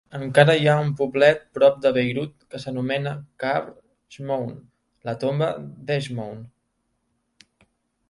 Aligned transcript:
Encara 0.17 0.53
hi 0.61 0.69
ha 0.69 0.77
un 0.85 0.87
poblet 1.01 1.43
prop 1.57 1.77
de 1.83 1.91
Beirut 1.97 2.33
que 2.55 2.63
s'anomena 2.65 3.13
Qabr 3.45 3.77
Shmoun, 4.17 4.59
"la 5.11 5.17
tomba 5.27 5.55
d'Eshmoun". 5.65 6.45